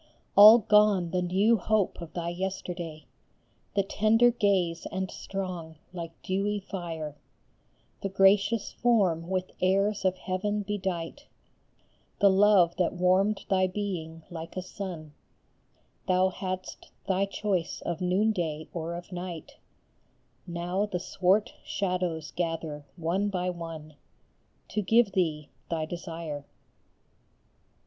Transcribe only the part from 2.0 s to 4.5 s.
of thy yesterday, The tender